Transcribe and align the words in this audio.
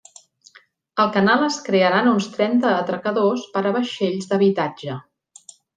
Al 1.03 1.11
canal 1.17 1.45
es 1.49 1.59
crearan 1.69 2.09
uns 2.13 2.31
trenta 2.39 2.73
atracadors 2.81 3.47
per 3.59 3.67
a 3.73 3.77
vaixells 3.79 4.33
d'habitatge. 4.33 4.99